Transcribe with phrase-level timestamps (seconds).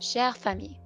[0.00, 0.78] Chère famille,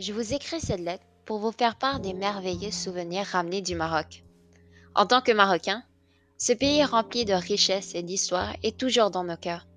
[0.00, 4.24] je vous écris cette lettre pour vous faire part des merveilleux souvenirs ramenés du Maroc.
[4.96, 5.84] En tant que Marocain,
[6.38, 9.68] ce pays rempli de richesses et d'histoire est toujours dans nos cœurs.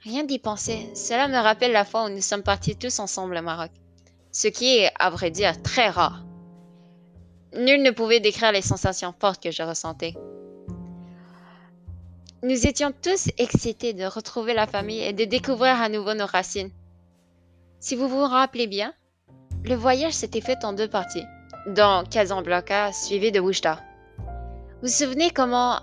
[0.00, 3.42] Rien d'y penser, cela me rappelle la fois où nous sommes partis tous ensemble au
[3.42, 3.72] Maroc,
[4.32, 6.24] ce qui est, à vrai dire, très rare.
[7.52, 10.14] Nul ne pouvait décrire les sensations fortes que je ressentais.
[12.42, 16.70] Nous étions tous excités de retrouver la famille et de découvrir à nouveau nos racines.
[17.86, 18.92] Si vous vous rappelez bien,
[19.64, 21.22] le voyage s'était fait en deux parties,
[21.68, 23.80] dans Casablanca suivi de Oujda.
[24.18, 25.78] Vous vous souvenez comment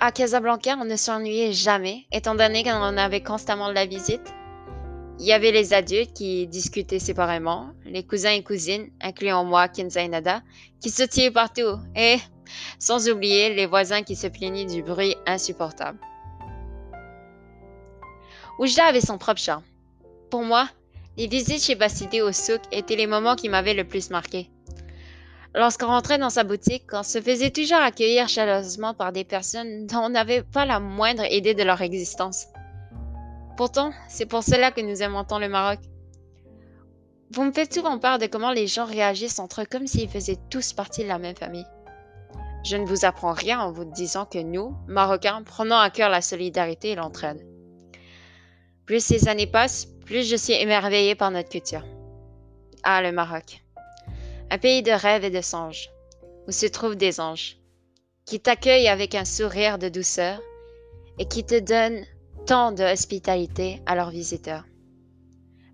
[0.00, 4.32] à Casablanca on ne s'ennuyait jamais, étant donné qu'on avait constamment de la visite?
[5.18, 10.00] Il y avait les adultes qui discutaient séparément, les cousins et cousines, incluant moi, Kenza
[10.00, 10.40] et Nada,
[10.80, 12.16] qui sautillaient partout, et
[12.78, 15.98] sans oublier les voisins qui se plaignaient du bruit insupportable.
[18.58, 19.64] Oujda avait son propre charme.
[20.30, 20.70] Pour moi,
[21.18, 24.48] les visites chez Bastidé au souk étaient les moments qui m'avaient le plus marqué.
[25.52, 30.04] Lorsqu'on rentrait dans sa boutique, on se faisait toujours accueillir chaleureusement par des personnes dont
[30.04, 32.46] on n'avait pas la moindre idée de leur existence.
[33.56, 35.80] Pourtant, c'est pour cela que nous aimons tant le Maroc.
[37.32, 40.38] Vous me faites souvent part de comment les gens réagissent entre eux comme s'ils faisaient
[40.50, 41.66] tous partie de la même famille.
[42.64, 46.22] Je ne vous apprends rien en vous disant que nous, Marocains, prenons à cœur la
[46.22, 47.44] solidarité et l'entraide.
[48.86, 51.84] Plus ces années passent, plus je suis émerveillée par notre culture.
[52.82, 53.62] Ah, le Maroc.
[54.50, 55.90] Un pays de rêves et de songes,
[56.46, 57.58] où se trouvent des anges,
[58.24, 60.40] qui t'accueillent avec un sourire de douceur
[61.18, 62.06] et qui te donnent
[62.46, 64.64] tant de hospitalité à leurs visiteurs.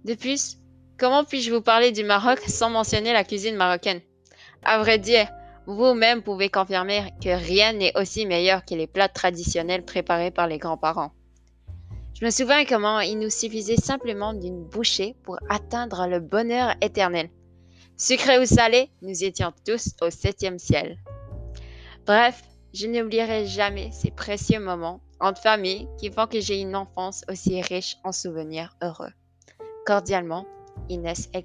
[0.05, 0.57] De plus,
[0.99, 4.01] comment puis-je vous parler du Maroc sans mentionner la cuisine marocaine?
[4.65, 5.29] À vrai dire,
[5.67, 10.59] vous-même pouvez confirmer que rien n'est aussi meilleur que les plats traditionnels préparés par les
[10.59, 11.13] grands-parents.
[12.15, 17.29] Je me souviens comment il nous suffisait simplement d'une bouchée pour atteindre le bonheur éternel.
[17.97, 20.97] Sucré ou salé, nous étions tous au septième ciel.
[22.07, 27.25] Bref, je n'oublierai jamais ces précieux moments entre famille qui font que j'ai une enfance
[27.29, 29.13] aussi riche en souvenirs heureux.
[29.85, 30.47] Cordialement,
[30.89, 31.45] Inès El